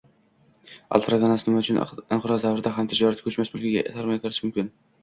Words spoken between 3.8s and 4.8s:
sarmoya kiritish mumkin?